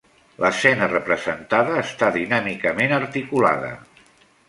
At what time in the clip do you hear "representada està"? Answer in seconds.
0.93-2.11